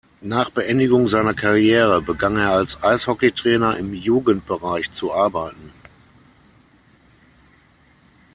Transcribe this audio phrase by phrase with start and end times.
[0.23, 5.73] Nach Beendigung seiner Karriere begann er als Eishockeytrainer im Jugendbereich zu arbeiten.